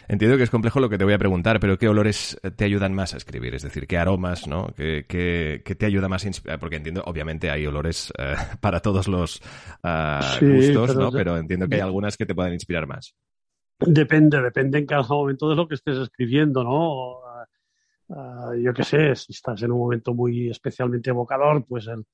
[0.08, 2.94] Entiendo que es complejo lo que te voy a preguntar, pero ¿qué olores te ayudan
[2.94, 3.54] más a escribir?
[3.54, 4.68] Es decir, ¿qué aromas, no?
[4.76, 6.58] ¿Qué, te ayuda más a inspirar?
[6.58, 9.42] Porque entiendo, obviamente hay olores eh, para todos los
[9.82, 11.10] eh, gustos, ¿no?
[11.10, 13.14] Pero entiendo que hay algunas que te pueden inspirar más.
[13.80, 17.19] Depende, depende en cada momento de lo que estés escribiendo, ¿no?
[18.11, 22.05] Uh, yo qué sé, si estás en un momento muy especialmente evocador, pues el,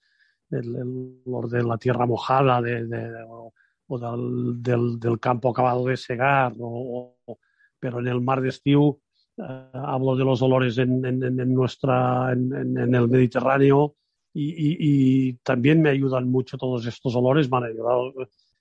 [0.51, 3.55] el, el olor de la tierra mojada de, de, o,
[3.87, 7.39] o del, del, del, campo acabado de segar, o, o,
[7.81, 12.31] pero en el mar de Estiu uh, hablo de los olores en, en, en nuestra,
[12.33, 13.97] en, en, el Mediterráneo
[14.35, 18.13] y, y, y, también me ayudan mucho todos estos olores, me han ayudado.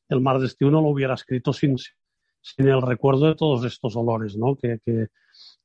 [0.08, 3.94] El mar de Estiu no lo hubiera escrito sin, sin el recuerdo de todos estos
[3.98, 4.56] olores, ¿no?
[4.56, 5.10] Que, que,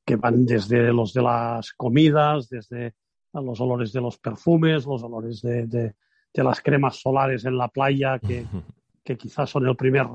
[0.05, 2.95] que van desde los de las comidas, desde
[3.33, 5.95] los olores de los perfumes, los olores de, de,
[6.33, 8.45] de las cremas solares en la playa, que,
[9.03, 10.07] que, quizás son el primer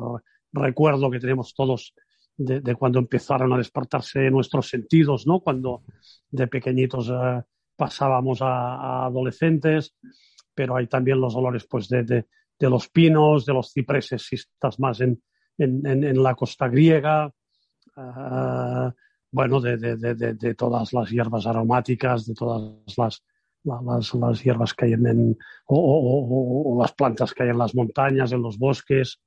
[0.52, 1.94] recuerdo que tenemos todos
[2.36, 5.40] de, de, cuando empezaron a despertarse nuestros sentidos, ¿no?
[5.40, 5.82] Cuando
[6.30, 7.42] de pequeñitos eh,
[7.76, 9.94] pasábamos a, a, adolescentes,
[10.54, 12.26] pero hay también los olores pues de,
[12.60, 15.22] los pinos, de los cipreses, si estás más en,
[15.58, 17.32] en, en, en la costa griega,
[17.96, 18.90] uh,
[19.36, 23.22] bueno, de, de, de, de, todas las hierbas aromáticas, de todas las,
[23.64, 28.32] las, las hierbas que hay en, o, o, o, las plantas que hay las montañas,
[28.32, 29.20] en los bosques.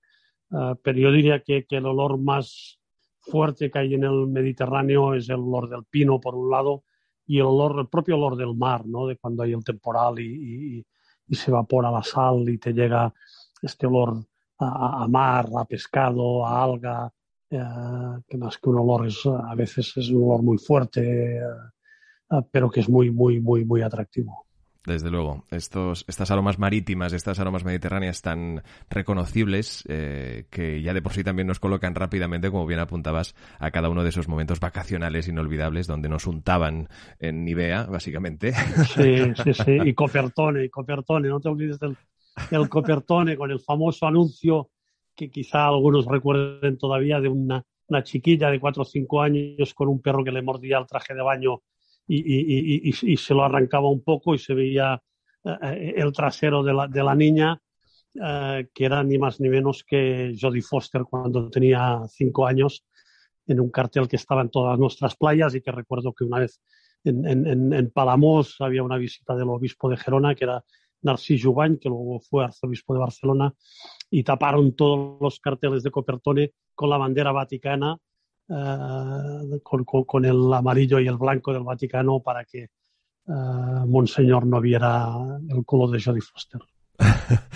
[0.49, 2.79] Uh, pero yo diría que, que, el olor más
[3.19, 6.85] fuerte que hay en el Mediterráneo es el olor del pino, por un lado,
[7.27, 9.05] y el olor, el propio olor del mar, ¿no?
[9.05, 10.85] De cuando hay el temporal y, y,
[11.27, 13.13] y se evapora la sal y te llega
[13.61, 14.25] este olor
[14.57, 17.13] a, a mar, a pescado, a alga,
[17.49, 21.41] que más que un olor es, a veces es un olor muy fuerte,
[22.51, 24.45] pero que es muy, muy, muy, muy atractivo.
[24.85, 31.01] Desde luego, estos, estas aromas marítimas, estas aromas mediterráneas tan reconocibles eh, que ya de
[31.01, 34.61] por sí también nos colocan rápidamente, como bien apuntabas, a cada uno de esos momentos
[34.61, 36.87] vacacionales inolvidables donde nos untaban
[37.19, 38.53] en Nivea, básicamente.
[38.95, 41.97] Sí, sí, sí, y Copertone, y Copertone, no te olvides del,
[42.49, 44.69] el Copertone con el famoso anuncio
[45.19, 49.89] que quizá algunos recuerden todavía de una, una chiquilla de cuatro o cinco años con
[49.89, 51.61] un perro que le mordía el traje de baño
[52.07, 55.01] y, y, y, y se lo arrancaba un poco y se veía
[55.43, 57.61] eh, el trasero de la, de la niña,
[58.13, 62.85] eh, que era ni más ni menos que Jodie Foster cuando tenía cinco años,
[63.45, 66.61] en un cartel que estaba en todas nuestras playas y que recuerdo que una vez
[67.03, 70.63] en, en, en Palamos había una visita del obispo de Gerona, que era
[71.01, 73.53] Narcís Jubany, que luego fue arzobispo de Barcelona,
[74.09, 77.97] y taparon todos los carteles de Copertone con la bandera vaticana,
[78.47, 82.69] uh, con, con, con, el amarillo y el blanco del Vaticano para que
[83.25, 85.07] uh, Monseñor no viera
[85.49, 86.61] el culo de Jodie Foster.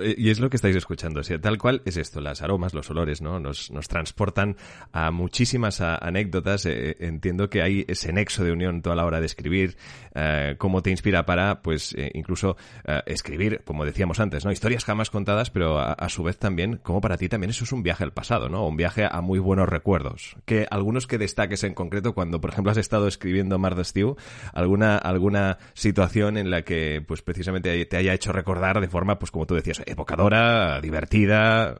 [0.00, 1.20] Eh, y es lo que estáis escuchando.
[1.20, 3.38] O sea, tal cual es esto, las aromas, los olores, ¿no?
[3.38, 4.56] Nos, nos transportan
[4.90, 6.66] a muchísimas anécdotas.
[6.66, 9.76] Eh, entiendo que hay ese nexo de unión toda la hora de escribir,
[10.18, 14.50] eh, cómo te inspira para, pues, eh, incluso eh, escribir, como decíamos antes, ¿no?
[14.50, 17.72] Historias jamás contadas, pero a, a, su vez también, como para ti también eso es
[17.72, 18.66] un viaje al pasado, ¿no?
[18.66, 20.36] Un viaje a muy buenos recuerdos.
[20.46, 24.16] Que algunos que destaques en concreto cuando, por ejemplo, has estado escribiendo Mar de Stew,
[24.54, 29.30] alguna, alguna situación en la que, pues, precisamente te haya hecho recordar de forma, pues,
[29.30, 31.78] como tú decías, evocadora, divertida.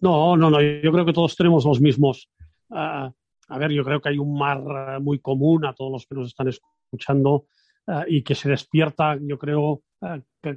[0.00, 0.60] No, no, no.
[0.60, 2.28] Yo creo que todos tenemos los mismos.
[2.68, 3.10] Uh,
[3.48, 6.14] a ver, yo creo que hay un mar uh, muy común a todos los que
[6.14, 7.46] nos están escuchando
[7.86, 9.82] uh, y que se despierta, yo creo,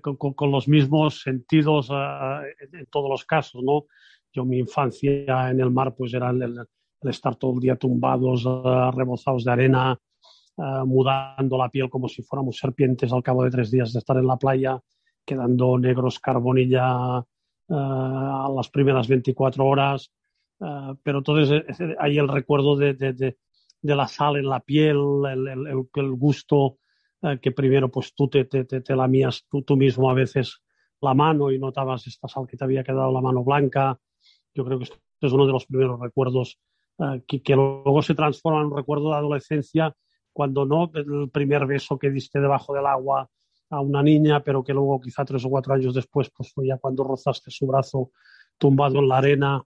[0.01, 3.85] con, con, los mismos sentidos en todos los casos, ¿no?
[4.33, 8.43] Yo mi infancia en el mar pues era el, el estar todo el día tumbados,
[8.93, 9.97] rebozados de arena,
[10.85, 14.27] mudando la piel como si fuéramos serpientes al cabo de tres días de estar en
[14.27, 14.81] la playa,
[15.27, 17.17] quedando negros carbonilla
[17.69, 20.11] a las primeras 24 horas.
[21.03, 21.63] pero entonces
[21.99, 24.97] hay el recuerdo de, de, de, la sal en la piel,
[25.29, 26.77] el, el, el gusto
[27.41, 30.61] que primero pues tú te, te, te, lamías tú, tú mismo a veces
[31.01, 33.99] la mano y notabas esta sal que te había quedado la mano blanca.
[34.53, 36.59] Yo creo que esto es uno de los primeros recuerdos
[36.97, 39.95] uh, que, que, luego se transforma en un recuerdo de adolescencia,
[40.31, 43.29] cuando no el primer beso que diste debajo del agua
[43.69, 46.77] a una niña, pero que luego quizá tres o cuatro años después, pues fue ya
[46.77, 48.11] cuando rozaste su brazo
[48.57, 49.63] tumbado en la arena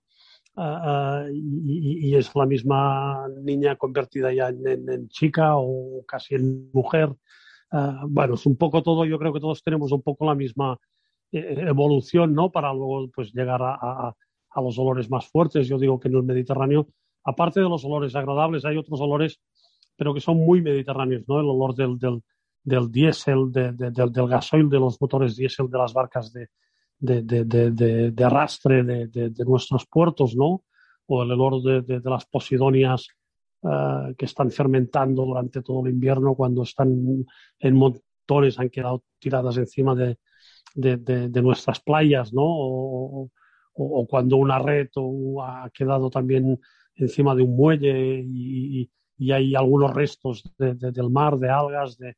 [0.55, 7.13] uh, uh, y, es la misma niña convertida ya en, chica o casi en mujer.
[8.07, 10.77] bueno, es un poco todo, yo creo que todos tenemos un poco la misma
[11.31, 12.51] eh, evolución, ¿no?
[12.51, 14.13] Para luego pues llegar a,
[14.57, 15.67] los olores más fuertes.
[15.67, 16.87] Yo digo que en el Mediterráneo,
[17.23, 19.39] aparte de los olores agradables, hay otros olores,
[19.95, 21.39] pero que son muy mediterráneos, ¿no?
[21.39, 21.97] El olor del,
[22.63, 26.49] del diésel, de, de, del, del, gasoil de los motores diésel de las barcas de,
[27.01, 30.63] de arrastre de, nuestros puertos, ¿no?
[31.07, 33.07] O el olor de, las posidonias
[33.61, 37.25] uh, que están fermentando durante todo el invierno cuando están
[37.59, 40.17] en montones, han quedado tiradas encima de,
[41.41, 42.43] nuestras playas, ¿no?
[42.43, 43.29] O, o,
[43.73, 44.89] o, cuando una red
[45.41, 46.59] ha quedado también
[46.95, 52.15] encima de un muelle y, y hay algunos restos de, del mar, de algas, de,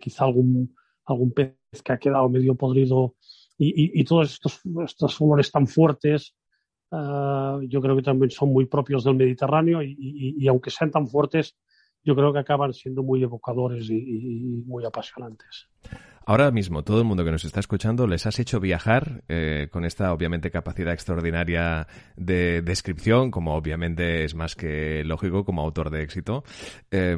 [0.00, 0.74] quizá algún,
[1.04, 3.14] algún pez que ha quedado medio podrido
[3.58, 6.34] y, y todos estos, estos olores tan fuertes,
[6.90, 11.56] uh, yo creo que también son muy propios del Mediterráneo y, aunque sean tan fuertes,
[12.02, 15.68] yo creo que acaban siendo muy evocadores y muy apasionantes.
[16.24, 19.84] Ahora mismo, todo el mundo que nos está escuchando, les has hecho viajar eh, con
[19.84, 26.02] esta, obviamente, capacidad extraordinaria de descripción, como obviamente es más que lógico como autor de
[26.02, 26.44] éxito.
[26.92, 27.16] Eh,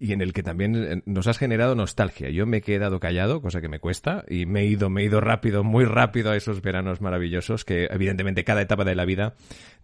[0.00, 2.30] y en el que también eh, nos has generado nostalgia.
[2.30, 5.04] Yo me he quedado callado, cosa que me cuesta, y me he ido, me he
[5.04, 9.34] ido rápido, muy rápido a esos veranos maravillosos que evidentemente cada etapa de la vida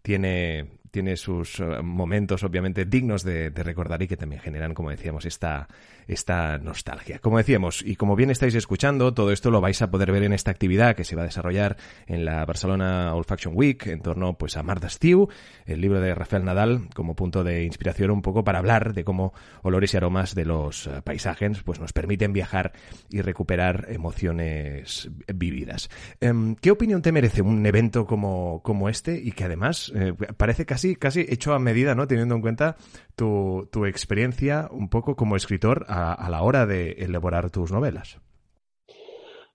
[0.00, 5.24] tiene, tiene sus eh, momentos obviamente dignos de, recordar y que también generan, como decíamos,
[5.24, 5.68] esta,
[6.06, 7.18] esta nostalgia.
[7.18, 10.32] Como decíamos, y como bien estáis escuchando, todo esto lo vais a poder ver en
[10.32, 11.76] esta actividad que se va a desarrollar
[12.06, 15.28] en la Barcelona Olfaction Week en torno pues a Marta Stew,
[15.64, 19.32] el libro de Rafael Nadal, como punto de inspiración un poco para hablar de cómo
[19.62, 22.72] olores y aromas de los eh, paisajes pues nos permiten viajar
[23.10, 25.90] y recuperar emociones vividas.
[26.20, 30.66] Em, ¿Qué opinión te merece un evento como, como este y que además eh, parece
[30.66, 32.06] casi, casi hecho a medida, ¿no?
[32.06, 32.76] Teniendo en cuenta
[33.16, 38.20] tu, tu experiencia un poco como escritor a, la hora de elaborar tus novelas.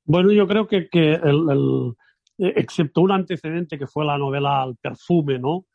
[0.04, 1.94] Bueno, yo creo que, que el, el,
[2.38, 5.66] excepto un antecedente que fue la novela Al perfume, ¿no?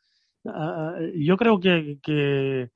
[0.43, 2.69] Uh, yo creo que, que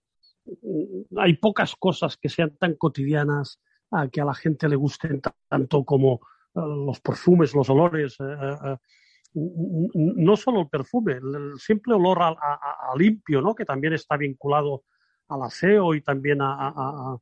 [1.18, 3.62] hay pocas cosas que sean tan cotidianas
[3.92, 6.20] uh, que a la gente le gusten tanto como
[6.54, 8.18] los perfumes, los olores.
[9.34, 13.56] No solo el perfume, el simple olor a, limpio, ¿no?
[13.56, 14.84] que también está vinculado
[15.30, 17.18] al aseo y también a,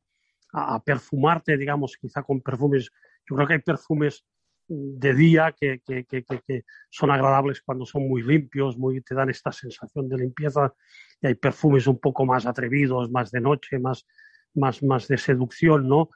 [0.52, 2.90] a, perfumarte, digamos, quizá con perfumes.
[3.28, 4.24] Yo creo que hay perfumes
[4.70, 9.28] de día que, que, que, que, son agradables cuando son muy limpios, muy, te dan
[9.28, 10.72] esta sensación de limpieza,
[11.20, 14.06] y hay perfumes un poco más atrevidos, más de noche, más,
[14.54, 16.10] más, más de seducción, ¿no?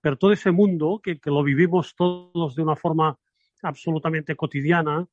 [0.00, 3.18] Pero todo ese mundo que, lo vivimos todos de una forma
[3.62, 5.06] absolutamente cotidiana,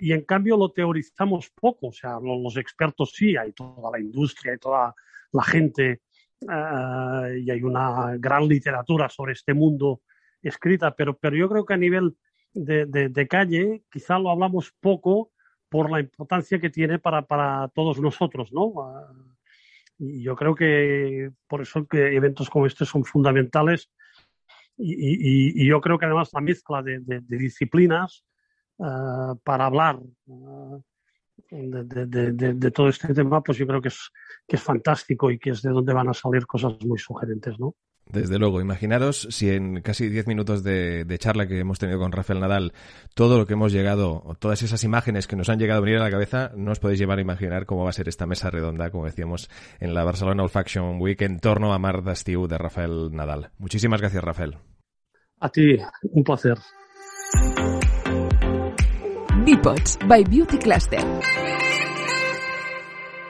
[0.00, 4.00] y en cambio lo teorizamos poco, o sea, los, los expertos sí, hay toda la
[4.00, 4.94] industria, hay toda
[5.32, 6.02] la gente,
[6.42, 10.02] uh, y hay una gran literatura sobre este mundo
[10.42, 12.16] escrita, pero, pero yo creo que a nivel
[12.52, 15.32] de, de, de, calle, quizá lo hablamos poco
[15.68, 18.72] por la importancia que tiene para, para todos nosotros, ¿no?
[19.98, 23.90] Y yo creo que por eso que eventos como este son fundamentales
[24.76, 28.24] y, y, y yo creo que además la mezcla de, de disciplinas
[28.78, 30.80] uh, para hablar uh,
[31.50, 34.10] de, todo este tema, pues yo creo que es,
[34.46, 37.74] que es fantástico y que es de donde van a salir cosas muy sugerentes, ¿no?
[38.08, 42.12] Desde luego, imaginaros si en casi 10 minutos de, de, charla que hemos tenido con
[42.12, 42.72] Rafael Nadal,
[43.14, 45.98] todo lo que hemos llegado, o todas esas imágenes que nos han llegado a venir
[45.98, 48.48] a la cabeza, no os podéis llevar a imaginar cómo va a ser esta mesa
[48.48, 49.50] redonda, como decíamos,
[49.80, 53.50] en la Barcelona Olfaction Week en torno a Mar d'Estiu de Rafael Nadal.
[53.58, 54.56] Muchísimas gracias, Rafael.
[55.40, 55.76] A ti,
[56.12, 56.58] un placer.
[59.46, 60.98] Bipods by Beauty Cluster.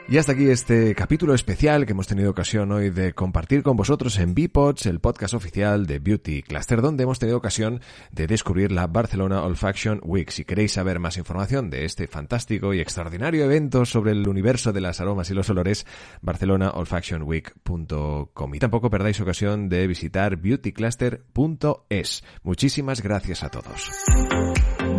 [0.09, 4.17] Y hasta aquí este capítulo especial que hemos tenido ocasión hoy de compartir con vosotros
[4.17, 8.87] en Bipods, el podcast oficial de Beauty Cluster, donde hemos tenido ocasión de descubrir la
[8.87, 10.31] Barcelona Olfaction Week.
[10.31, 14.81] Si queréis saber más información de este fantástico y extraordinario evento sobre el universo de
[14.81, 15.85] las aromas y los olores,
[16.21, 18.55] barcelonaolfactionweek.com.
[18.55, 22.23] Y tampoco perdáis ocasión de visitar beautycluster.es.
[22.41, 23.91] Muchísimas gracias a todos.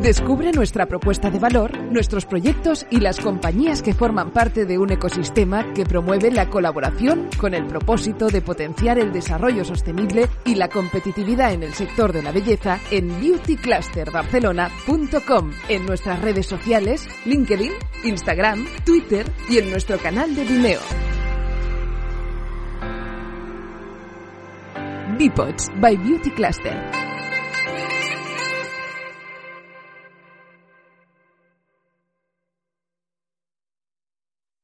[0.02, 4.92] Descubre nuestra propuesta de valor, nuestros proyectos y las compañías que forman parte de un
[4.92, 10.68] ecosistema que promueve la colaboración con el propósito de potenciar el desarrollo sostenible y la
[10.68, 17.72] competitividad en el sector de la belleza en beautyclusterbarcelona.com, en nuestras redes sociales, LinkedIn,
[18.04, 20.80] Instagram, Twitter y en nuestro canal de Vimeo.
[25.18, 27.07] Bipods by Beauty Cluster.